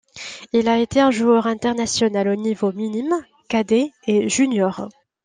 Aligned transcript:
Il 0.51 0.67
a 0.67 0.79
été 0.79 0.99
un 0.99 1.11
joueur 1.11 1.45
international 1.45 2.27
aux 2.27 2.35
niveaux 2.35 2.73
minime, 2.73 3.23
cadet 3.49 3.91
et 4.07 4.29
junior. 4.29 4.89